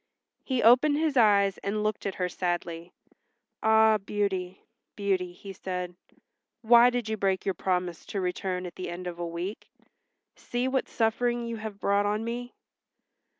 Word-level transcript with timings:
He 0.43 0.63
opened 0.63 0.97
his 0.97 1.15
eyes 1.15 1.59
and 1.59 1.83
looked 1.83 2.07
at 2.07 2.15
her 2.15 2.27
sadly. 2.27 2.91
"Ah, 3.61 3.99
Beauty, 3.99 4.63
Beauty," 4.95 5.31
he 5.31 5.53
said, 5.53 5.95
"why 6.63 6.89
did 6.89 7.07
you 7.07 7.15
break 7.17 7.45
your 7.45 7.53
promise 7.53 8.03
to 8.07 8.19
return 8.19 8.65
at 8.65 8.73
the 8.73 8.89
end 8.89 9.05
of 9.05 9.19
a 9.19 9.27
week? 9.27 9.69
See 10.35 10.67
what 10.67 10.87
suffering 10.87 11.45
you 11.45 11.57
have 11.57 11.79
brought 11.79 12.07
on 12.07 12.23
me." 12.25 12.55